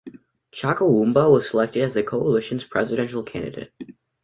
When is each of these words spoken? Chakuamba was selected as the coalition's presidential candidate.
Chakuamba 0.51 1.31
was 1.31 1.47
selected 1.47 1.83
as 1.83 1.93
the 1.93 2.01
coalition's 2.01 2.65
presidential 2.65 3.21
candidate. 3.21 3.71